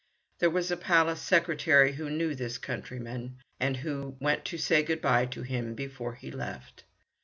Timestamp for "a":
0.71-0.77